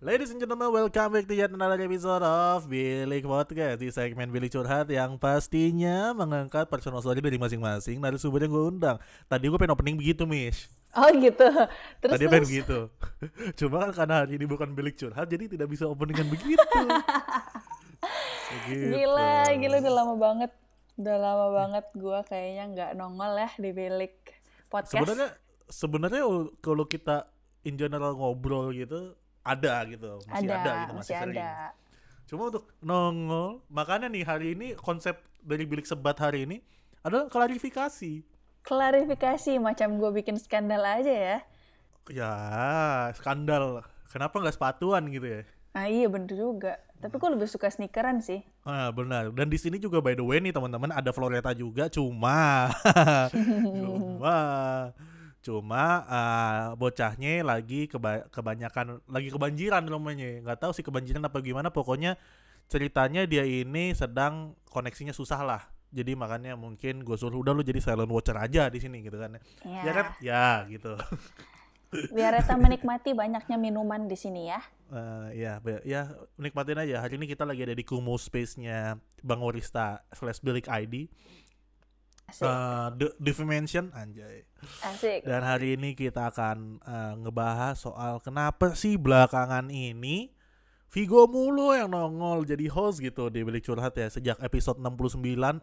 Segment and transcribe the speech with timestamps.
[0.00, 4.48] Ladies and gentlemen, welcome back to yet another episode of Bilik Podcast Di segmen Bilik
[4.48, 8.96] Curhat yang pastinya mengangkat personal story dari masing-masing Dari sumber yang gue undang
[9.28, 11.44] Tadi gue pengen opening begitu, Mish Oh gitu.
[12.00, 12.32] Terus Tadi terus.
[12.32, 12.78] pengen begitu
[13.60, 16.80] Cuma kan karena hari ini bukan Bilik Curhat Jadi tidak bisa openingan begitu
[18.64, 18.96] Begitu.
[19.04, 20.52] Gila, gila udah lama banget.
[20.96, 24.16] Udah lama banget gua kayaknya nggak nongol ya di bilik
[24.66, 24.96] podcast.
[24.96, 25.28] Sebenarnya
[25.70, 26.22] sebenarnya
[26.58, 27.30] kalau kita
[27.62, 31.36] in general ngobrol gitu ada gitu masih ada, gitu masih, sering.
[31.36, 31.72] ada.
[32.30, 36.62] Cuma untuk nongol, makanya nih hari ini konsep dari bilik sebat hari ini
[37.02, 38.22] adalah klarifikasi.
[38.62, 41.38] Klarifikasi macam gue bikin skandal aja ya.
[42.06, 42.34] Ya,
[43.18, 43.82] skandal.
[44.12, 45.42] Kenapa nggak sepatuan gitu ya?
[45.74, 46.78] Nah iya bener juga.
[47.00, 48.44] Tapi gue lebih suka sneakeran sih.
[48.62, 49.32] Ah, benar.
[49.32, 52.68] Dan di sini juga by the way nih teman-teman ada Floreta juga cuma
[53.80, 54.36] cuma
[55.40, 60.44] cuma ah, bocahnya lagi keba- kebanyakan lagi kebanjiran rumahnya.
[60.44, 62.20] nggak tahu sih kebanjiran apa gimana pokoknya
[62.70, 65.62] ceritanya dia ini sedang koneksinya susah lah.
[65.90, 69.42] Jadi makanya mungkin gue suruh udah lu jadi silent watcher aja di sini gitu kan.
[69.66, 69.82] Ya.
[69.82, 70.06] Ya kan?
[70.22, 70.94] Ya gitu.
[72.14, 74.62] Biar Reta menikmati banyaknya minuman di sini ya.
[74.90, 76.06] Eh, ya, ya
[76.38, 77.02] nikmatin aja.
[77.02, 78.94] Hari ini kita lagi ada di Kumu Space-nya
[79.26, 81.10] Bang Orista slash Bilik ID.
[82.30, 82.46] Asik.
[82.96, 84.46] The Dimension anjay.
[84.86, 85.26] Asik.
[85.26, 90.30] Dan hari ini kita akan eh, ngebahas soal kenapa sih belakangan ini
[90.90, 95.62] Vigo mulu yang nongol jadi host gitu di Bilik Curhat ya sejak episode 69,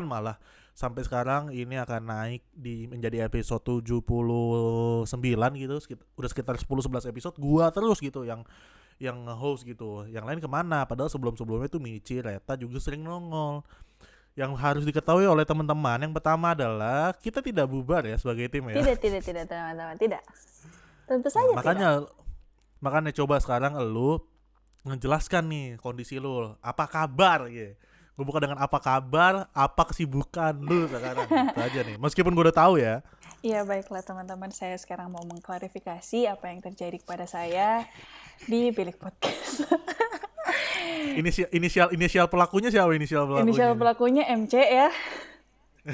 [0.00, 0.40] malah
[0.72, 5.04] sampai sekarang ini akan naik di menjadi episode 79
[5.60, 8.48] gitu sekit- udah sekitar 10 11 episode gua terus gitu yang
[8.96, 10.06] yang host gitu.
[10.06, 10.86] Yang lain ke mana?
[10.86, 13.66] Padahal sebelum-sebelumnya tuh Michi, Reta juga sering nongol.
[14.32, 18.80] Yang harus diketahui oleh teman-teman yang pertama adalah kita tidak bubar ya sebagai tim ya.
[18.80, 19.96] Tidak, tidak, tidak, teman-teman.
[20.00, 20.22] Tidak.
[21.04, 21.90] Tentu saja Nah, makanya
[22.80, 24.18] makanya coba sekarang lu
[24.82, 27.78] ngejelaskan nih kondisi lu apa kabar ya
[28.12, 32.58] gue buka dengan apa kabar apa kesibukan lu sekarang itu aja nih meskipun gue udah
[32.58, 32.98] tahu ya
[33.42, 37.82] Iya baiklah teman-teman, saya sekarang mau mengklarifikasi apa yang terjadi kepada saya
[38.46, 39.66] di bilik podcast.
[41.18, 42.92] inisial inisial inisial pelakunya siapa?
[42.94, 43.48] Inisial pelakunya.
[43.48, 44.88] Inisial pelakunya MC ya.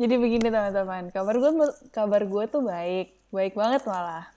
[0.00, 1.52] Jadi begini teman-teman, kabar gue
[1.90, 4.28] kabar gue tuh baik, baik banget malah.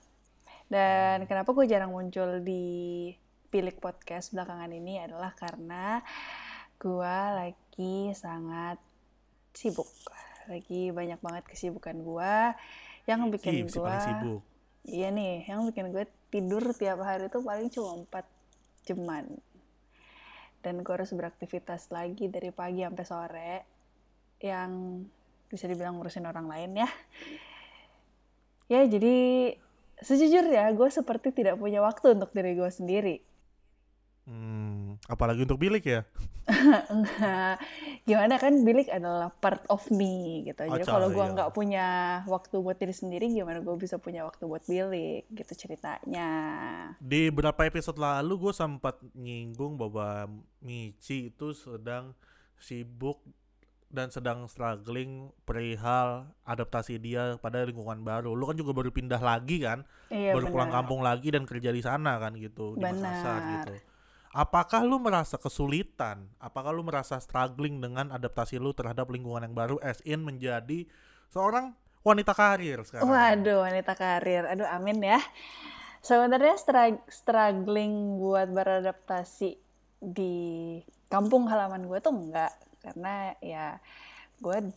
[0.72, 3.12] Dan kenapa gue jarang muncul di
[3.52, 6.00] bilik podcast belakangan ini adalah karena
[6.80, 8.80] gue lagi sangat
[9.52, 9.88] sibuk,
[10.48, 12.34] lagi banyak banget kesibukan gue
[13.04, 14.40] yang bikin gue sibuk
[14.82, 18.26] Iya nih, yang bikin gue tidur tiap hari tuh paling cuma 4
[18.90, 19.24] jaman.
[20.62, 23.52] Dan gue harus beraktivitas lagi dari pagi sampai sore
[24.42, 25.02] yang
[25.46, 26.88] bisa dibilang ngurusin orang lain ya.
[28.66, 29.54] Ya jadi
[30.02, 33.31] sejujurnya gue seperti tidak punya waktu untuk diri gue sendiri.
[34.28, 36.02] Hmm, apalagi untuk bilik ya
[36.94, 37.62] Enggak.
[38.02, 40.66] Gimana kan bilik adalah part of me gitu.
[40.66, 41.32] Jadi Acah, kalau gue iya.
[41.38, 41.86] nggak punya
[42.26, 46.30] waktu buat diri sendiri, gimana gue bisa punya waktu buat bilik gitu ceritanya.
[46.98, 50.26] di beberapa episode lalu gue sempat nyinggung bahwa
[50.62, 52.14] Michi itu sedang
[52.58, 53.22] sibuk
[53.92, 58.32] dan sedang struggling perihal adaptasi dia pada lingkungan baru.
[58.32, 60.78] Lu kan juga baru pindah lagi kan, Iya baru pulang benar.
[60.80, 63.91] kampung lagi dan kerja di sana kan gitu di Makassar gitu.
[64.32, 66.24] Apakah lu merasa kesulitan?
[66.40, 70.88] Apakah lu merasa struggling dengan adaptasi lu terhadap lingkungan yang baru as in menjadi
[71.28, 73.12] seorang wanita karir sekarang?
[73.12, 74.48] Waduh, wanita karir.
[74.48, 75.20] Aduh, amin ya.
[76.00, 79.60] Sebenarnya strug- struggling buat beradaptasi
[80.00, 80.34] di
[81.12, 82.56] kampung halaman gue tuh enggak.
[82.80, 83.76] Karena ya
[84.40, 84.72] gue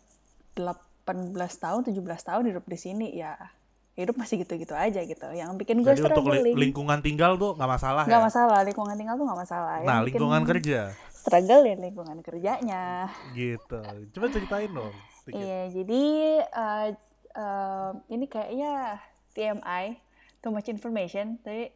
[0.59, 0.67] 18
[1.63, 1.95] tahun, 17
[2.27, 3.39] tahun hidup di sini ya
[3.95, 5.27] hidup masih gitu-gitu aja gitu.
[5.31, 8.27] Yang bikin gue Jadi untuk li- lingkungan tinggal tuh nggak masalah Nggak ya?
[8.27, 9.75] masalah, lingkungan tinggal tuh nggak masalah.
[9.79, 10.81] Yang Nah, bikin lingkungan kerja
[11.15, 13.09] Struggle ya lingkungan kerjanya.
[13.33, 13.81] gitu.
[14.13, 14.93] Coba ceritain dong.
[15.23, 15.41] sedikit.
[15.41, 16.03] Iya, jadi
[16.43, 16.87] eh,
[17.33, 19.01] eh, ini kayaknya
[19.33, 19.97] TMI,
[20.43, 21.41] too much information.
[21.41, 21.73] Tapi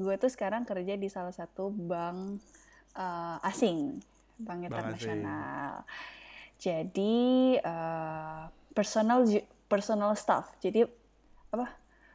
[0.00, 2.40] gue tuh sekarang kerja di salah satu bank
[2.96, 4.00] eh, asing,
[4.40, 5.84] bank internasional.
[6.56, 7.18] Jadi
[7.58, 8.42] eh,
[8.72, 9.26] personal
[9.68, 10.56] personal staff.
[10.62, 10.99] Jadi
[11.50, 11.66] apa?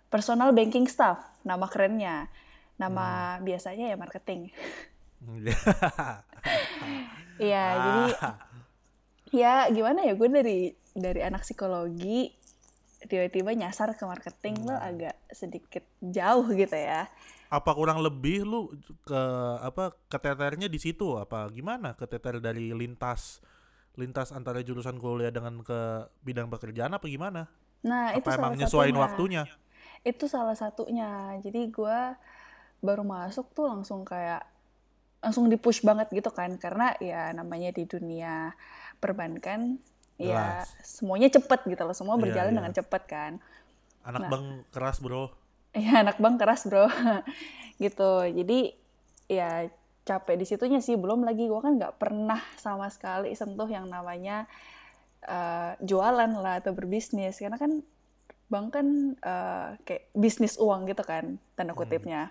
[0.08, 2.28] Personal banking staff, nama kerennya.
[2.76, 4.52] Nama biasanya ya marketing.
[7.36, 8.04] Iya, jadi
[9.36, 10.60] ya gimana ya gue dari
[10.96, 12.32] dari anak psikologi
[13.06, 17.12] tiba-tiba nyasar ke marketing lo agak sedikit jauh gitu ya.
[17.52, 18.72] Apa kurang lebih lu
[19.04, 19.22] ke
[19.62, 23.44] apa keteternya di situ apa gimana keteter dari lintas
[24.00, 27.52] lintas antara jurusan kuliah dengan ke bidang pekerjaan apa gimana?
[27.84, 29.04] Nah, itu Apa emang salah nyesuaiin satunya.
[29.04, 29.44] waktunya?
[30.06, 31.10] Itu salah satunya.
[31.42, 32.16] Jadi gua
[32.80, 34.46] baru masuk tuh langsung kayak
[35.20, 38.54] langsung di-push banget gitu kan karena ya namanya di dunia
[39.02, 39.82] perbankan
[40.22, 40.70] ya Jelas.
[40.86, 42.58] semuanya cepet gitu loh, semua Iya, berjalan iya.
[42.62, 43.32] dengan cepet kan.
[44.06, 44.30] Anak Nah.
[44.30, 45.34] bang keras bro.
[45.74, 46.86] Ya anak bang keras bro,
[47.84, 48.12] gitu.
[48.30, 48.78] Jadi
[49.28, 49.66] ya
[50.06, 50.94] capek di situnya sih.
[50.96, 54.46] Belum lagi gue kan nggak pernah sama sekali sentuh yang namanya
[55.26, 57.42] eh, jualan lah atau berbisnis.
[57.42, 57.82] Karena kan
[58.46, 58.88] bank kan
[59.18, 62.30] eh, kayak bisnis uang gitu kan, tanda kutipnya.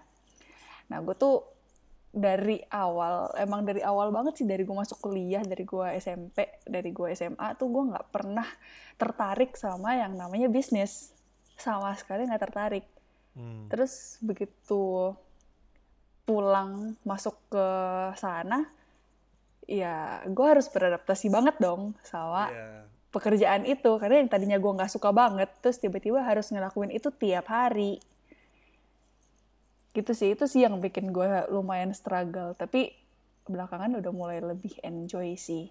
[0.88, 1.42] Nah gue tuh
[2.14, 6.94] dari awal, emang dari awal banget sih dari gue masuk kuliah, dari gue SMP, dari
[6.94, 8.46] gue SMA tuh gue nggak pernah
[8.94, 11.10] tertarik sama yang namanya bisnis.
[11.58, 12.86] Sama sekali nggak tertarik.
[13.34, 13.66] Hmm.
[13.66, 15.10] Terus begitu
[16.24, 17.66] pulang masuk ke
[18.16, 18.64] sana,
[19.64, 22.68] ya gue harus beradaptasi banget dong sama Iya.
[23.10, 23.90] pekerjaan itu.
[23.96, 28.02] Karena yang tadinya gue nggak suka banget, terus tiba-tiba harus ngelakuin itu tiap hari.
[29.94, 32.52] Gitu sih, itu sih yang bikin gue lumayan struggle.
[32.52, 32.90] Tapi
[33.46, 35.70] belakangan udah mulai lebih enjoy sih.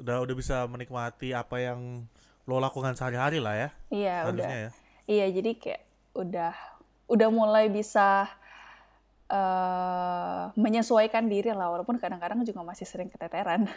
[0.00, 2.08] Udah udah bisa menikmati apa yang
[2.48, 3.68] lo lakukan sehari-hari lah ya.
[3.92, 4.48] Iya, udah.
[4.48, 4.70] harusnya ya.
[5.04, 5.82] Iya, jadi kayak
[6.16, 6.52] udah
[7.10, 8.30] udah mulai bisa
[9.30, 13.70] eh menyesuaikan diri lah, walaupun kadang-kadang juga masih sering keteteran.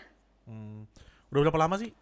[0.44, 0.90] Hmm.
[1.30, 1.94] Udah berapa lama sih?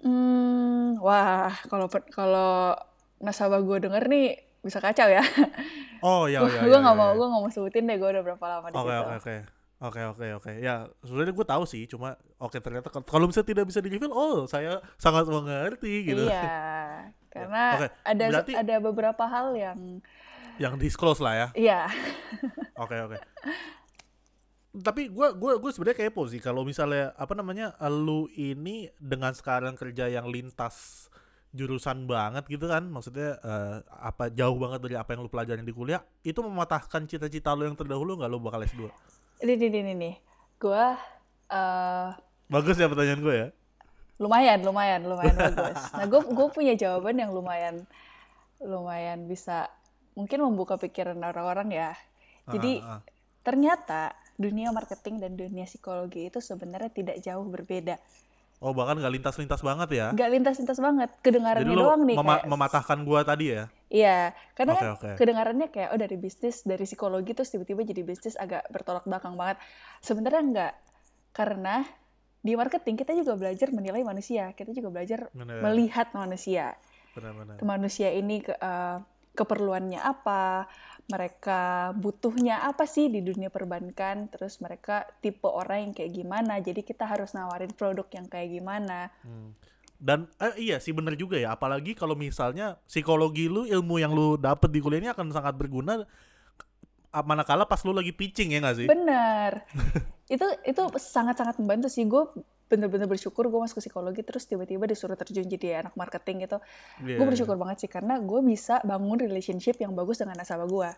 [0.00, 2.76] Hmm, wah, kalau kalau
[3.18, 4.26] nasabah gue denger nih
[4.60, 5.22] bisa kacau ya.
[6.00, 6.60] Oh iya iya.
[6.60, 7.16] gue iya, nggak iya, mau, iya.
[7.16, 8.96] gue nggak mau sebutin deh gue udah berapa lama di Oke situ.
[8.96, 9.36] oke oke.
[9.76, 10.52] Oke oke oke.
[10.56, 10.74] Ya,
[11.04, 14.80] sebenarnya gue tahu sih, cuma oke ternyata kalau- misalnya tidak bisa di reveal, oh saya
[14.96, 16.24] sangat mengerti gitu.
[16.24, 16.56] Iya,
[17.34, 20.00] karena Oke, ada berarti- ada beberapa hal yang,
[20.56, 21.48] Yang disclose lah ya.
[21.56, 21.80] iya,
[22.82, 23.18] Oke oke.
[24.76, 29.72] Tapi gue gua gue sebenarnya kepo sih kalau misalnya apa namanya lu ini dengan sekarang
[29.72, 31.08] kerja yang lintas
[31.56, 35.72] jurusan banget gitu kan maksudnya eh, apa jauh banget dari apa yang lu pelajarin di
[35.72, 38.92] kuliah itu mematahkan cita-cita lu yang terdahulu nggak lu bakal S2
[39.44, 40.14] ini ini ini nih,
[40.56, 40.84] gue
[41.52, 42.08] eh
[42.48, 43.48] bagus ya pertanyaan gue ya?
[44.16, 45.80] Lumayan lumayan lumayan bagus.
[45.92, 47.84] Nah gue gue punya jawaban yang lumayan
[48.64, 49.68] lumayan bisa
[50.16, 51.90] mungkin membuka pikiran orang-orang ya.
[52.48, 53.00] Jadi ah, ah.
[53.44, 58.00] ternyata dunia marketing dan dunia psikologi itu sebenarnya tidak jauh berbeda.
[58.56, 60.06] Oh bahkan nggak lintas-lintas banget ya?
[60.16, 61.10] Nggak lintas-lintas banget.
[61.12, 63.64] Jadi kedengarannya lu doang nih mema- kayak mematahkan gua tadi ya?
[63.92, 65.10] Iya karena Oke, kan oke.
[65.20, 69.60] kedengarannya kayak oh dari bisnis dari psikologi terus tiba-tiba jadi bisnis agak bertolak belakang banget.
[70.00, 70.72] Sebenarnya enggak
[71.36, 71.84] karena
[72.40, 74.56] di marketing kita juga belajar menilai manusia.
[74.56, 75.60] Kita juga belajar Bener.
[75.60, 76.80] melihat manusia.
[77.12, 78.98] Benar-benar manusia ini ke, eh,
[79.36, 80.64] keperluannya apa,
[81.06, 86.82] mereka butuhnya apa sih di dunia perbankan, terus mereka tipe orang yang kayak gimana, jadi
[86.82, 89.12] kita harus nawarin produk yang kayak gimana.
[89.22, 89.54] Hmm.
[89.96, 94.34] Dan eh, iya sih bener juga ya, apalagi kalau misalnya psikologi lu, ilmu yang lu
[94.36, 96.04] dapet di kuliah ini akan sangat berguna
[97.14, 98.86] ah, manakala pas lu lagi pitching ya gak sih?
[98.90, 99.64] Bener,
[100.34, 102.04] itu itu sangat-sangat membantu sih.
[102.04, 102.28] Gue
[102.66, 106.58] bener-bener bersyukur gue masuk ke psikologi, terus tiba-tiba disuruh terjun jadi anak marketing gitu.
[107.02, 107.30] Iya, gue iya.
[107.30, 110.90] bersyukur banget sih, karena gue bisa bangun relationship yang bagus dengan nasabah gue.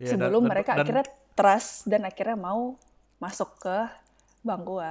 [0.00, 1.06] Dan- sebelum dan- mereka dan- akhirnya
[1.36, 2.74] trust dan akhirnya mau
[3.20, 3.76] masuk ke
[4.40, 4.90] bank gue.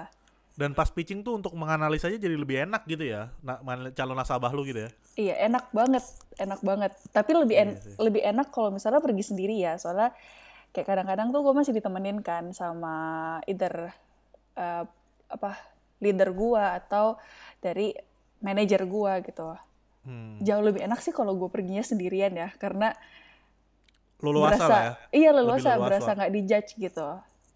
[0.53, 4.53] Dan pas pitching tuh untuk menganalisanya jadi lebih enak gitu ya, nah, man- calon nasabah
[4.53, 4.89] lu gitu ya.
[5.17, 6.05] Iya enak banget,
[6.37, 6.93] enak banget.
[7.09, 7.97] Tapi lebih en- Iya sih.
[7.97, 10.13] lebih enak kalau misalnya pergi sendiri ya, soalnya
[10.73, 12.93] kayak kadang-kadang tuh gue masih ditemenin kan sama
[13.49, 13.89] either
[14.53, 14.85] eh,
[15.33, 15.72] apa
[16.03, 17.15] leader gue atau
[17.57, 17.95] dari
[18.39, 19.55] manajer gue gitu.
[20.03, 20.35] Hmm.
[20.43, 22.91] Jauh lebih enak sih kalau gue perginya sendirian ya, karena
[24.19, 24.91] Lu luasa berasa lah ya.
[25.11, 25.83] iya leluasa, leluasa.
[25.83, 27.09] berasa nggak dijudge gitu.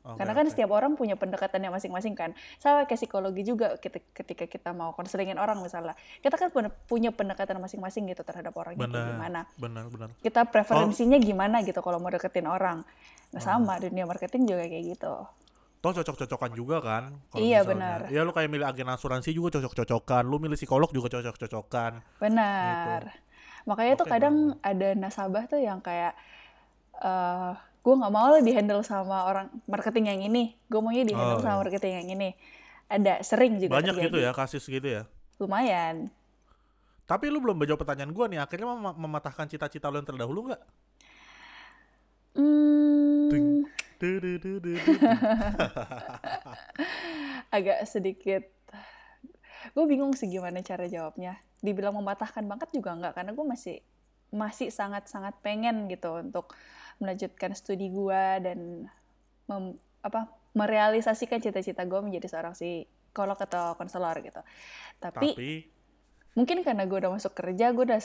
[0.08, 0.51] Oke, Karena kan oke.
[0.56, 2.32] setiap orang punya pendekatannya masing-masing kan.
[2.58, 6.00] Sama kayak psikologi juga keti- ketika kita mau konselingin orang misalnya.
[6.24, 6.72] Kita kan punya-
[7.12, 9.42] pendekatan masing-masing gitu terhadap kayak Benar, gimana.
[9.60, 10.10] benar, benar.
[10.18, 10.48] Kita Oh.
[10.48, 12.88] preferensinya gimana gitu kalau mau deketin orang.
[13.27, 15.13] Nah sama dunia marketing juga kayak gitu.
[15.78, 17.04] Toh cocok-cocokan juga kan.
[17.30, 18.10] kalau Iya, benar.
[18.10, 22.02] Ya lu kayak milih agen asuransi juga cocok-cocokan, lu milih psikolog juga cocok-cocokan.
[22.18, 23.14] Benar.
[23.70, 26.18] Makanya tuh Oke, kadang ada nasabah tuh yang kayak
[26.98, 27.52] eh
[27.86, 30.58] gue nggak mau lah dihandle sama orang marketing yang ini.
[30.66, 31.62] Gue maunya dihandle Oh, sama iya.
[31.64, 32.30] marketing yang ini.
[32.88, 34.08] Ada sering juga Banyak terjadi.
[34.12, 35.04] gitu ya kasus gitu ya.
[35.38, 36.10] Lumayan.
[37.06, 40.62] Tapi lu belum menjawab pertanyaan gua nih, akhirnya mem- mematahkan cita-cita lu yang terdahulu nggak?
[42.36, 42.87] Hmm.
[47.58, 48.44] agak sedikit.
[49.74, 51.42] Gue bingung sih gimana cara jawabnya.
[51.60, 53.77] Dibilang mematahkan banget juga enggak karena gue masih
[54.27, 56.54] masih sangat sangat pengen gitu untuk
[57.00, 58.89] melanjutkan studi gue dan
[59.48, 64.42] mem- apa merealisasikan cita-cita gue menjadi seorang psikolog atau konselor gitu.
[65.01, 65.51] Tapi, Tapi
[66.38, 68.01] mungkin karena gue udah masuk kerja gue udah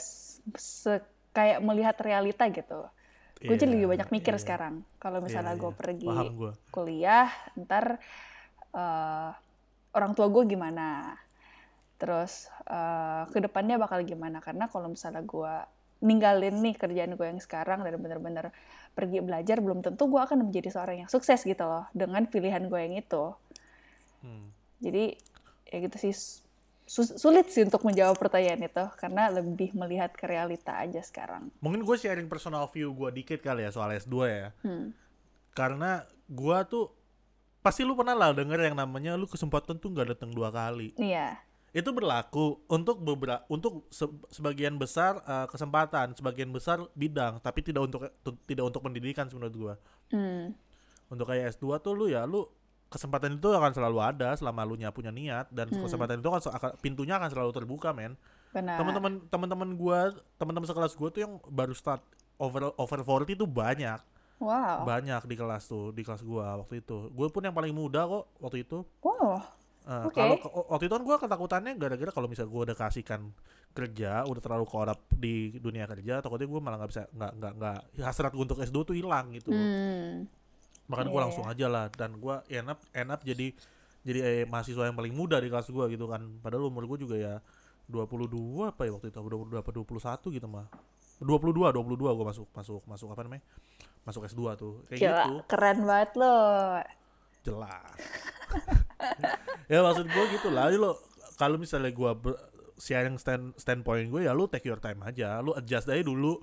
[0.57, 2.89] se- kayak melihat realita gitu
[3.43, 4.41] gue jadi iya, lebih banyak mikir iya.
[4.41, 5.79] sekarang kalau misalnya Iya, gue iya.
[5.79, 6.51] pergi gua.
[6.71, 7.27] kuliah
[7.59, 7.99] ntar
[8.73, 9.29] eh,
[9.93, 11.13] orang tua gue gimana
[11.99, 15.53] terus eh, ke depannya bakal gimana karena kalau misalnya gue
[16.03, 18.51] ninggalin nih kerjaan gue yang sekarang dan bener-bener
[18.91, 22.79] pergi belajar belum tentu gue akan menjadi seorang yang sukses gitu loh dengan pilihan gue
[22.79, 23.35] yang itu
[24.23, 24.55] Hmm.
[24.79, 25.19] jadi
[25.67, 26.15] ya gitu sih
[26.85, 31.95] sulit sih untuk menjawab pertanyaan itu karena lebih melihat ke realita aja sekarang Mungkin gue
[31.95, 34.49] sharing personal view gue dikit kali ya soal S2 ya.
[34.61, 34.91] Hmm.
[35.53, 36.91] Karena gue tuh
[37.63, 40.91] pasti lu pernah lah denger yang namanya lu kesempatan tuh nggak datang dua kali.
[40.99, 41.39] iya
[41.71, 47.87] Itu berlaku untuk beberapa untuk se- sebagian besar eh, kesempatan, sebagian besar bidang, tapi tidak
[47.87, 49.73] untuk tu- tidak untuk pendidikan menurut gue.
[50.11, 50.51] Hmm.
[51.07, 52.43] Untuk kayak S2 tuh lu ya lu
[52.93, 55.81] kesempatan itu akan selalu ada selama lu nya punya niat dan Hmm.
[55.81, 58.13] kesempatan itu akan, pintunya akan selalu terbuka men.
[58.53, 59.99] benar teman-teman teman-teman gua
[60.37, 62.05] teman-teman sekelas gua tuh yang baru start
[62.37, 63.97] over over 40 tuh banyak
[64.37, 68.05] wow banyak di kelas tuh di kelas gua waktu itu gue pun yang paling muda
[68.05, 69.41] kok waktu itu wow
[69.83, 70.15] Eh, Oke.
[70.15, 70.39] kalau
[70.71, 73.35] waktu itu kan gua ketakutannya gara-gara kalau misalnya gua udah kasihkan
[73.73, 77.77] kerja udah terlalu korup di dunia kerja takutnya gua malah nggak bisa nggak nggak nggak
[77.99, 80.23] hasrat gua untuk S2 tuh hilang gitu Hmm.
[80.85, 82.19] Makanya Iya, gua langsung aja lah dan
[82.67, 83.55] up end up jadi
[84.03, 86.27] jadi eh, mahasiswa yang paling muda di kelas gua gitu kan.
[86.43, 87.39] Padahal umur gua juga ya
[87.87, 90.67] 22 apa ya waktu itu 22 apa 21 gitu mah.
[91.23, 93.43] 22 22 gua masuk masuk masuk apa namanya?
[94.03, 95.33] Masuk S2 tuh kayak Gila, gitu.
[95.47, 96.35] keren banget lo.
[97.43, 97.95] jelas.
[99.71, 100.95] Ya maksud gua gitu lah lo
[101.35, 102.39] kalau misalnya gua ber-
[102.77, 106.41] sharing stand standpoint gue ya lu take your time aja lu adjust aja dulu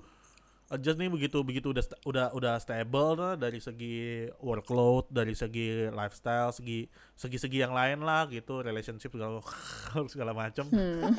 [0.71, 6.49] adjust nih begitu begitu udah udah udah stable nah, dari segi workload dari segi lifestyle
[6.49, 9.43] segi segi segi yang lain lah gitu relationship segala
[10.13, 11.11] segala macam Hmm.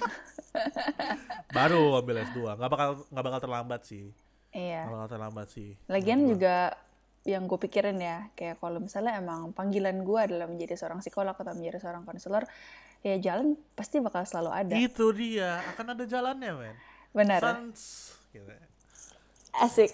[1.48, 4.08] baru ambil S2 nggak bakal nggak bakal terlambat sih
[4.52, 4.84] Iya.
[4.84, 6.76] nggak bakal terlambat sih Lagian juga
[7.22, 11.54] yang gue pikirin ya, kayak kalau misalnya emang panggilan gue adalah menjadi seorang psikolog atau
[11.54, 12.42] menjadi seorang konselor,
[12.98, 14.74] ya jalan pasti bakal selalu ada.
[14.74, 16.74] itu dia akan ada jalannya men
[17.14, 17.38] Benar.
[17.38, 17.78] Sans
[18.34, 18.50] gitu.
[19.58, 19.92] Asik.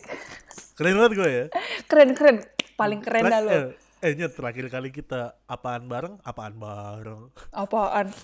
[0.75, 1.45] keren banget gue ya
[1.87, 2.38] Keren, keren.
[2.79, 3.50] Paling keren dah lo.
[3.50, 3.67] Eh,
[4.00, 8.15] eh Nyet, terakhir kali kita apaan bareng apaan bareng Apaan?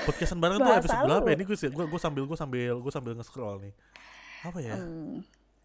[0.00, 1.34] podcastan bareng tuh episode berapa ya?
[1.36, 3.74] ini gue gue gue sambil gue sambil gue sambil nge-scroll nih
[4.40, 5.20] apa ya Hmm.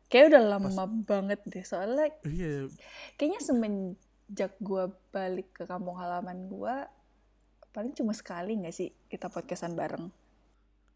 [0.05, 0.69] Kayaknya udah lama
[1.01, 1.65] banget deh.
[1.65, 2.69] Soalnya iya
[3.15, 6.75] kayaknya semenjak gue balik ke kampung halaman gue,
[7.71, 10.13] paling cuma sekali nggak sih kita podcastan bareng.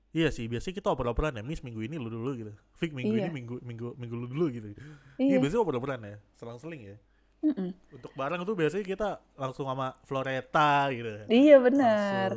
[0.10, 3.26] Iya sih biasanya kita oper-operan ya mis minggu ini lu dulu gitu Fik minggu Iya.
[3.26, 4.84] ini minggu minggu minggu lu dulu gitu iya
[5.18, 5.38] Iya.
[5.38, 6.98] biasanya oper-operan ya selang-seling ya
[7.40, 7.70] Mm-mm.
[7.94, 12.36] untuk bareng tuh biasanya kita langsung sama Floreta gitu Iya benar.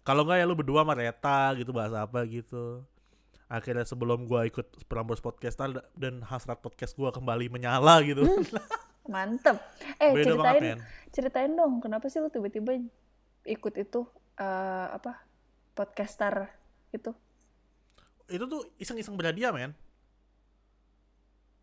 [0.00, 2.80] Kalau nggak ya lu berdua sama Reta gitu bahasa apa gitu
[3.46, 5.58] akhirnya sebelum gua ikut Prambors Podcast
[5.92, 8.24] dan hasrat podcast gua kembali menyala gitu
[9.04, 9.58] Mantep.
[9.98, 10.78] Eh beda banget ceritain, men
[11.10, 12.78] ceritain dong, kenapa sih lu tiba-tiba
[13.42, 15.20] ikut itu eh, apa
[15.74, 16.48] podcaster
[16.90, 17.12] itu?
[18.30, 19.74] itu tuh iseng-iseng berhadiah men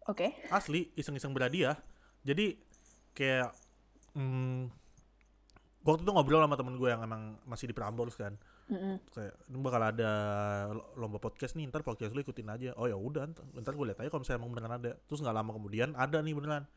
[0.07, 0.35] Oke.
[0.51, 1.79] asli iseng-iseng berhadiah
[2.27, 2.59] jadi
[3.15, 3.55] kayak
[4.15, 4.67] hmm,
[5.83, 8.35] waktu itu ngobrol sama temen gue yang emang masih di Prambors kan
[8.67, 8.99] Mm-mm.
[9.15, 10.11] kayak ini bakal ada
[10.75, 13.85] lo- lomba podcast nih ntar podcast lu ikutin aja oh ya udah ntar, ntar gue
[13.87, 16.67] lihat aja kalau misalnya emang beneran ada terus nggak lama kemudian ada nih beneran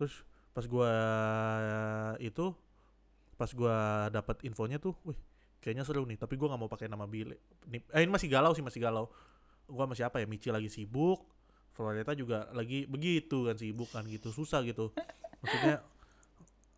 [0.00, 0.24] terus
[0.56, 0.92] pas gue
[2.24, 2.46] itu
[3.36, 3.76] pas gue
[4.08, 5.20] dapat infonya tuh wih
[5.64, 7.32] kayaknya seru nih tapi gue nggak mau pakai nama Billy.
[7.72, 9.08] Eh ini masih galau sih masih galau.
[9.64, 10.28] Gue masih apa ya?
[10.28, 11.24] Michi lagi sibuk
[11.72, 14.92] Floreta juga lagi begitu kan sibuk kan gitu susah gitu.
[15.40, 15.80] Maksudnya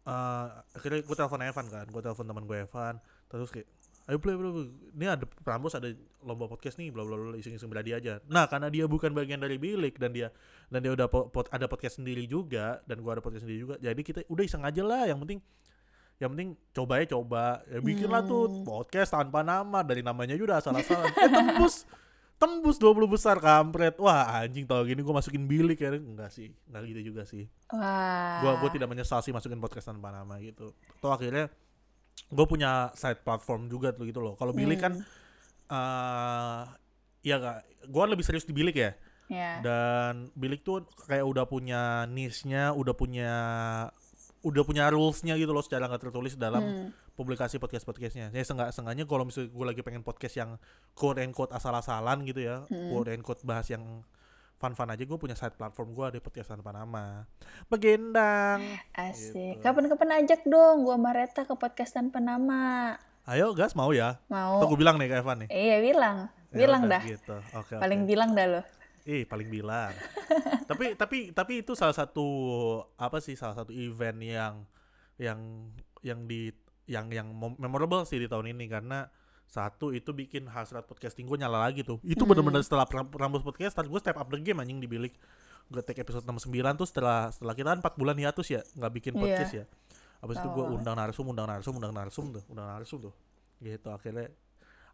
[0.07, 0.47] eh
[0.79, 3.67] akhirnya gue telepon Evan kan gue telepon teman gue Evan terus kayak
[4.07, 5.91] ayo play bro ini ada Prambos ada
[6.23, 8.23] lomba podcast nih bla bla bla iseng-iseng beradi aja.
[8.31, 10.31] Nah karena dia bukan bagian dari bilik dan dia
[10.71, 13.75] dan dia udah po- pot- ada podcast sendiri juga dan gua ada podcast sendiri juga
[13.83, 15.43] jadi kita udah iseng aja lah yang penting
[16.17, 17.45] yang penting coba ya coba.
[17.67, 18.63] Ya bikin lah tuh Hmm.
[18.63, 19.81] podcast tanpa nama.
[19.81, 21.13] Dari namanya juga udah asal-asalan.
[21.23, 21.85] Eh tembus.
[22.37, 23.97] Tembus 20 besar kampret.
[23.97, 25.93] Wah anjing tau gini gua masukin bilik ya.
[25.93, 27.45] Enggak sih enggak gitu juga sih.
[27.69, 28.41] Wah.
[28.41, 30.73] gua gua tidak menyesal sih masukin podcast tanpa nama gitu.
[30.97, 31.49] Atau akhirnya
[32.27, 34.35] gue punya side platform juga tuh gitu loh.
[34.35, 35.05] Kalau bilik kan Hmm.
[35.69, 36.63] eh
[37.23, 38.93] ya kak gue lebih serius di bilik ya.
[39.27, 39.59] Ya.
[39.59, 43.33] dan bilik tuh kayak udah punya niche-nya udah punya
[44.47, 46.89] udah punya rulesnya gitu loh secara nggak tertulis dalam Hmm.
[47.13, 48.31] publikasi podcast podcastnya.
[48.31, 50.51] Saya senggak sengaja kalau misalnya gue lagi pengen podcast yang
[50.93, 52.89] quote and quote asal-asalan gitu ya, Hmm.
[52.89, 53.83] quote and quote bahas yang
[54.57, 57.27] fun-fun aja gue punya side platform gue ada podcast tanpa nama.
[57.67, 58.63] Begendang.
[58.91, 59.59] Asik.
[59.59, 59.61] Gitu.
[59.61, 62.95] Kapan-kapan ajak dong gua sama Reta ke podcast tanpa nama.
[63.25, 64.23] Ayo gas mau ya?
[64.27, 64.63] Mau.
[64.63, 65.49] Tuh gue bilang nih ke Evan nih.
[65.51, 66.17] Iya bilang.
[66.49, 67.03] Ya Bilang udah, dah.
[67.05, 67.37] Gitu.
[67.53, 67.75] Oke.
[67.75, 68.09] Paling oke.
[68.09, 68.63] bilang dah lo.
[69.07, 69.95] Ih, paling bilang.
[70.67, 72.27] tapi tapi tapi itu salah satu
[72.97, 74.55] apa sih salah satu event yang
[75.17, 75.71] yang
[76.03, 76.51] yang di
[76.87, 79.07] yang yang mem- memorable sih di tahun ini karena
[79.47, 82.03] satu itu bikin hasrat podcasting gue nyala lagi tuh.
[82.03, 82.35] Itu Hmm.
[82.35, 85.15] bener-bener setelah Rambus Podcast gue step up the game anjing di bilik.
[85.67, 89.13] Gue take episode 69 tuh setelah setelah kita kan 4 bulan hiatus ya, nggak bikin
[89.15, 89.23] Iya.
[89.23, 89.65] podcast ya.
[90.19, 93.15] Habis itu gue undang narsum, undang narsum, undang narsum tuh, undang narsum tuh.
[93.59, 94.35] Gitu akhirnya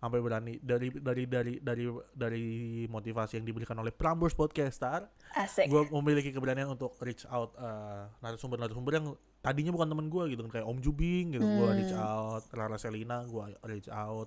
[0.03, 2.47] sampai berani dari dari dari dari dari
[2.91, 5.07] motivasi yang diberikan oleh Prambors Podcaster
[5.39, 5.71] Asik.
[5.71, 9.07] gue memiliki keberanian untuk reach out uh, narasumber-narasumber yang
[9.39, 11.79] tadinya bukan temen gue gitu kayak Om Jubing gitu gue Hmm.
[11.79, 14.27] reach out Rara Selina gue reach out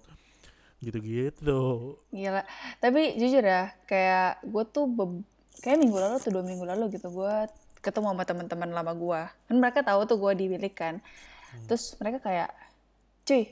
[0.79, 2.43] gitu-gitu Gila.
[2.79, 4.85] Tapi jujur ya, kayak gue tuh
[5.59, 7.35] kayak minggu lalu tuh dua minggu lalu gitu gue
[7.79, 9.21] ketemu sama teman-teman lama gue.
[9.47, 10.99] Kan mereka tahu tuh gue di Bilik kan.
[11.65, 12.51] Terus mereka kayak,
[13.23, 13.47] cuy,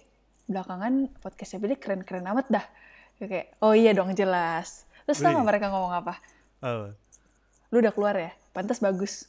[0.48, 2.66] belakangan podcastnya Bilik keren-keren amat dah.
[3.20, 4.84] Kayak, oh iya dong jelas.
[5.08, 6.20] Terus tau gak mereka ngomong apa?
[6.64, 6.92] Eh,
[7.72, 8.32] Lu udah keluar ya?
[8.52, 9.28] Pantas bagus.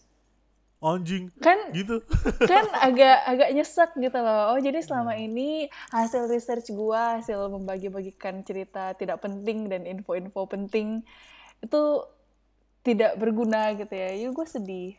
[0.85, 2.05] anjing Kan gitu
[2.53, 4.53] kan agak agak nyesek gitu loh.
[4.53, 11.01] Oh jadi selama ini hasil research gua, hasil membagi-bagikan cerita tidak penting dan info-info penting
[11.65, 11.83] itu
[12.85, 14.13] tidak berguna gitu ya.
[14.29, 14.93] Yuk gue sedih.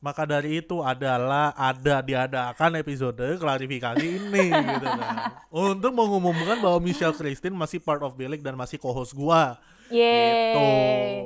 [0.00, 5.16] Maka dari itu adalah ada diadakan episode klarifikasi ini gitu kan.
[5.52, 9.60] Untuk mengumumkan bahwa Michelle Christine masih part of Bilik dan masih co-host gua.
[9.92, 10.00] Gitu.
[10.00, 11.20] Yeay.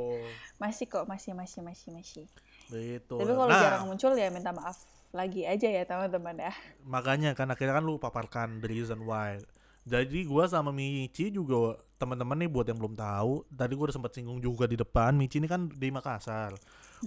[0.58, 2.26] Masih kok, masih masih masih masih.
[2.74, 3.62] gitu Tapi kalau nah.
[3.62, 4.74] jarang muncul ya minta maaf
[5.14, 6.50] lagi aja ya teman-teman ya.
[6.82, 9.38] makanya kan akhirnya kan lu paparkan the reason why.
[9.84, 14.16] Jadi gua sama Michi juga teman-teman nih buat yang belum tahu tadi gua udah sempat
[14.16, 15.14] singgung juga di depan.
[15.14, 16.58] Michi ini kan di Makassar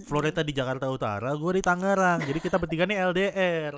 [0.04, 2.22] Floreta di Jakarta Utara gue di Tangerang.
[2.22, 3.74] Jadi kita bertiga nih LDR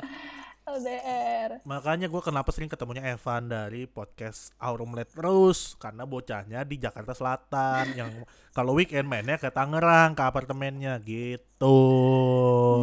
[0.71, 1.51] LDR.
[1.67, 7.11] makanya gue kenapa sering ketemunya Evan dari podcast Our Omelette terus karena bocahnya di Jakarta
[7.11, 8.11] Selatan yang
[8.55, 11.03] kalau weekend mainnya ke Tangerang ke apartemennya.
[11.03, 11.79] Gitu.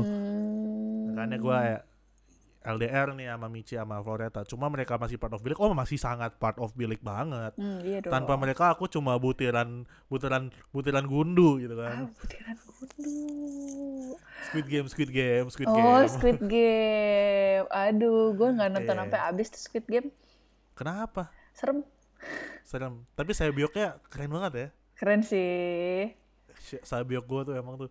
[0.04, 1.15] Hmm.
[1.15, 1.60] makanya gue
[2.67, 6.36] LDR nih sama Michi sama Floreta cuma mereka masih part of Bilik oh masih sangat
[6.36, 8.12] part of Bilik banget Hmm, iya dong.
[8.12, 13.12] tanpa mereka aku cuma butiran butiran butiran gundu gitu Ah, kan butiran gundu.
[14.43, 17.65] Squid Game Squid Game Squid Oh, Game Squid Game.
[17.67, 19.01] Aduh, gue nggak nonton Iya.
[19.01, 20.08] sampai habis tuh Squid Game.
[20.73, 21.82] kenapa Serem.
[22.62, 26.10] serem tapi saya bioknya keren banget ya Keren sih.
[26.82, 27.89] Saya biok gue tuh emang tuh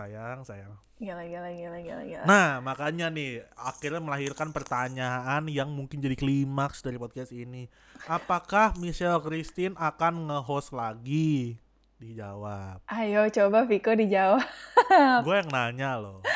[0.00, 2.24] sayang sayang Gila, gila, gila, gila, gila.
[2.28, 7.72] Nah, makanya nih akhirnya melahirkan pertanyaan yang mungkin jadi klimaks dari podcast ini.
[8.04, 11.56] Apakah Michelle Christine akan nge-host lagi?
[11.96, 12.84] Dijawab.
[12.84, 14.44] Ayo coba Viko dijawab.
[15.24, 16.20] Gue yang nanya loh.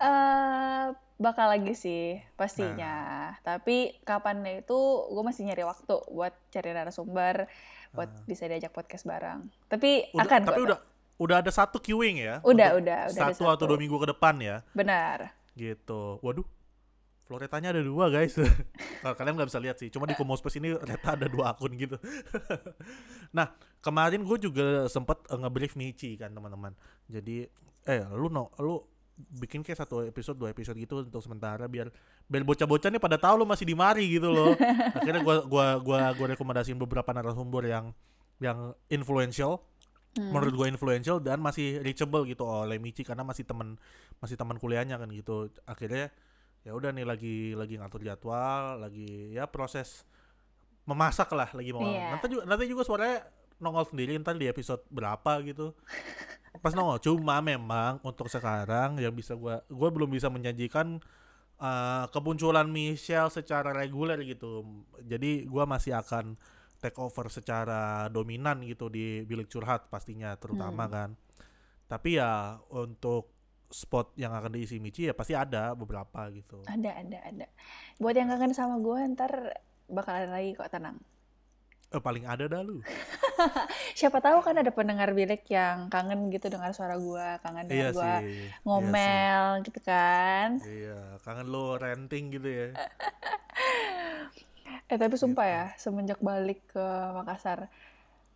[0.00, 0.86] Eh,
[1.20, 3.28] bakal lagi sih pastinya.
[3.44, 4.78] Tapi kapannya itu
[5.12, 7.44] gue masih nyari waktu buat cari narasumber,
[7.92, 9.52] buat bisa diajak podcast bareng.
[9.68, 10.80] Tapi Udah, akan tapi udah
[11.20, 12.40] udah ada satu queuing ya.
[12.40, 13.68] Udah, udah, udah ada Satu atau satu.
[13.68, 14.64] dua minggu ke depan ya.
[14.72, 15.36] Benar.
[15.52, 16.16] Gitu.
[16.24, 16.48] Waduh.
[17.28, 18.34] Floretanya ada dua guys.
[19.20, 19.92] Kalian nggak bisa lihat sih.
[19.92, 21.94] Cuma di Komospace ini ternyata ada dua akun gitu.
[23.36, 23.52] nah
[23.84, 26.74] kemarin gue juga sempet eh, nge-brief Michi kan teman-teman.
[27.06, 27.46] Jadi
[27.86, 28.82] eh lu no lu
[29.20, 31.92] bikin kayak satu episode dua episode gitu untuk sementara biar
[32.24, 34.56] biar bocah-bocah nih pada tahu lu masih di mari gitu loh.
[34.98, 37.94] Akhirnya gua gua gua gua rekomendasiin beberapa narasumber yang
[38.42, 39.62] yang influential
[40.10, 40.34] Hmm.
[40.34, 43.78] menurut gue influential dan masih reachable gitu oleh Michi karena masih teman
[44.18, 46.10] masih teman kuliahnya kan gitu akhirnya
[46.60, 50.02] ya udah nih lagi lagi ngatur jadwal lagi ya proses
[50.82, 52.18] memasak lah lagi mau Iya.
[52.18, 53.22] nanti juga nanti juga suaranya
[53.62, 55.78] nongol sendiri ntar di episode berapa gitu
[56.64, 60.98] pas nongol cuma memang untuk sekarang yang bisa gua gua belum bisa menjanjikan
[61.56, 64.66] eh, kemunculan Michelle secara reguler gitu
[65.00, 66.34] jadi gua masih akan
[66.80, 70.92] take over secara dominan gitu di bilik curhat pastinya terutama Hmm.
[70.92, 71.10] kan
[71.86, 72.30] tapi ya
[72.70, 73.30] untuk
[73.66, 77.46] spot yang akan diisi Michi ya pasti ada beberapa gitu Ada, ada, ada.
[77.96, 79.30] Buat yang kangen sama gue ntar
[79.86, 80.98] bakal ada lagi kok tenang.
[81.88, 82.78] eh, paling ada dah lu
[83.98, 87.92] Siapa tahu kan ada pendengar bilik yang kangen gitu dengar suara gue, kangen iya dengar
[87.92, 88.46] gue iya sih.
[88.62, 90.48] ngomel gitu kan.
[90.62, 92.66] iya kangen lo renting gitu ya
[94.90, 95.54] Eh tapi sumpah Gitu.
[95.54, 97.70] ya, semenjak balik ke Makassar,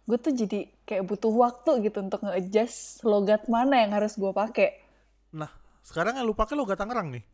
[0.07, 4.79] gue tuh jadi kayak butuh waktu gitu untuk nge-adjust logat mana yang harus gue pakai.
[5.33, 5.51] Nah,
[5.83, 7.25] sekarang yang lu pakai logat Tangerang nih.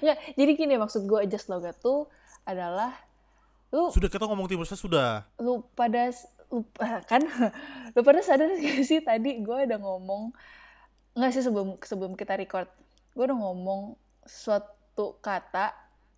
[0.00, 2.08] Nggak, jadi gini maksud gue adjust logat tuh
[2.44, 2.92] adalah
[3.70, 5.10] lu Sudah kita ngomong timur saya sudah.
[5.38, 6.10] lu pada
[6.50, 6.66] lu
[7.06, 7.22] kan
[7.94, 10.34] lu pada sadar gak sih tadi gue udah ngomong
[11.14, 12.66] nggak sih sebelum sebelum kita record
[13.14, 13.94] gue udah ngomong
[14.26, 15.70] suatu kata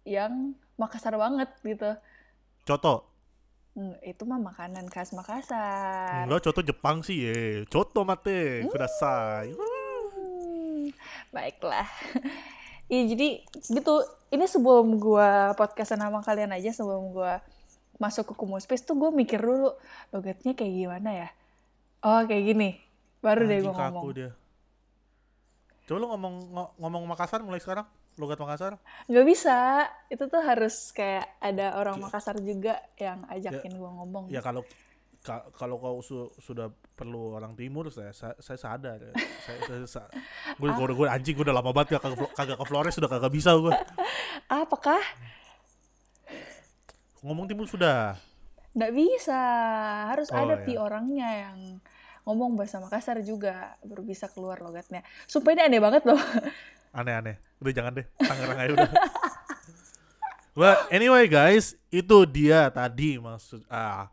[0.03, 1.95] yang Makassar banget gitu
[2.63, 3.07] Coto.
[3.73, 7.35] Hmm, itu mah makanan khas Makassar Enggak, coto Jepang sih ya.
[7.65, 9.55] Coto mate, kudasai.
[9.55, 10.91] Hmm,
[11.31, 11.87] baiklah
[12.93, 13.95] ya jadi gitu
[14.29, 17.41] ini sebelum gua podcastan sama kalian aja sebelum gua
[17.97, 19.73] masuk ke Kumu Space tuh gue mikir dulu
[20.11, 21.29] logatnya kayak gimana ya
[22.03, 22.69] oh kayak gini
[23.23, 24.31] baru deh gue Anjing ngomong dia.
[25.83, 27.87] Coba lu ngomong ngo- ngomong Makassar mulai sekarang.
[28.15, 28.77] Logat Makassar.
[29.07, 29.85] nggak bisa.
[30.07, 34.29] Itu tuh harus kayak ada orang Makassar juga yang ajakin gue ngomong.
[34.29, 34.61] Ya kalau
[35.21, 39.01] ka- kalau kau su- sudah perlu orang timur saya sa- saya sadar.
[39.01, 39.13] Ya.
[39.47, 40.11] saya, saya, sa-
[40.53, 40.75] gue Ah.
[40.75, 43.73] gue gue anjing gue udah lama banget kagak kagak ke Flores sudah kagak bisa gue
[44.53, 45.01] apakah?
[47.23, 48.19] Ngomong timur sudah.
[48.73, 49.41] Nggak bisa.
[50.11, 51.59] Harus Oh, ada pi orangnya yang
[52.23, 55.01] ngomong bahasa Makassar juga baru bisa keluar logatnya.
[55.27, 56.19] Sumpah ini aneh banget loh
[56.93, 58.91] aneh-aneh udah jangan deh Tangerang aja udah
[60.53, 64.13] Well, anyway guys, itu dia tadi maksud ah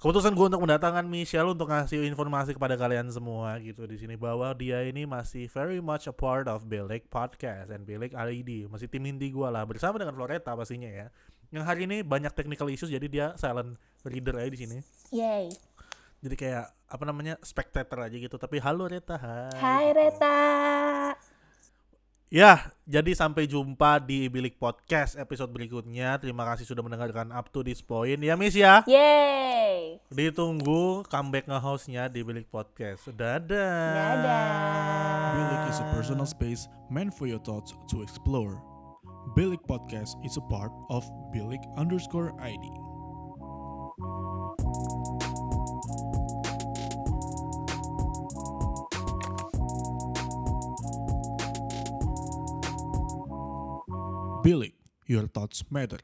[0.00, 4.48] keputusan gue untuk mendatangkan Michelle untuk ngasih informasi kepada kalian semua gitu di sini bahwa
[4.56, 9.04] dia ini masih very much a part of Bilik Podcast dan Bilik ID masih tim
[9.04, 11.12] inti gue lah bersama dengan Floreta pastinya ya.
[11.52, 13.76] Yang hari ini banyak technical issues jadi dia silent
[14.08, 14.78] reader aja di sini.
[15.12, 15.52] yay
[16.24, 18.40] Jadi kayak apa namanya spectator aja gitu.
[18.40, 19.52] Tapi halo Reta, hai.
[19.60, 20.40] Hai Reta
[22.30, 26.14] Ya, jadi sampai jumpa di Bilik Podcast episode berikutnya.
[26.22, 28.86] Terima kasih sudah mendengarkan up to this point ya, Miss ya.
[28.86, 33.10] yay Ditunggu comeback nge-hostnya di Bilik Podcast.
[33.10, 33.82] Dadah.
[33.98, 34.46] Dadah.
[35.34, 38.62] Bilik is a personal space meant for your thoughts to explore.
[39.34, 41.02] Bilik Podcast is a part of
[41.34, 42.62] Bilik underscore ID.
[55.10, 55.98] Your thoughts matter.